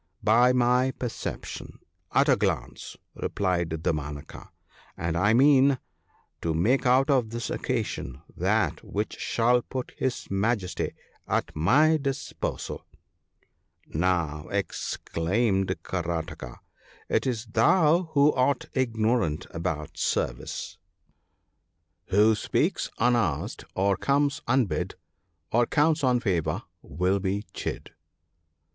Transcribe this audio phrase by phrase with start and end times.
[0.19, 1.77] * By my perception—
[2.11, 4.49] at a glance!' replied Damanaka;
[4.97, 5.77] 'and I mean
[6.41, 10.95] to make out of this occasion that which shall put his Majesty
[11.27, 12.83] at my disposal.'
[13.89, 16.57] 'Now,' exclaimed Karataka,
[17.07, 20.79] 'it is thou who art ignorant about service,—
[22.07, 22.39] THE PARTING OF FRIENDS.
[22.39, 24.95] 63" Who speaks unasked, or comes unhid,
[25.51, 26.63] Or counts on favour—
[26.97, 27.91] will be chid."